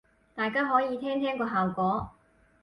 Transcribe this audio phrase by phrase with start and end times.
[0.33, 2.09] 大家可以聽聽個效果